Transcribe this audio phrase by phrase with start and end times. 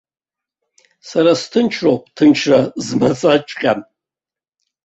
[1.09, 3.79] Сара сҭынчроуп ҭынчра змаӡаҵәҟьам.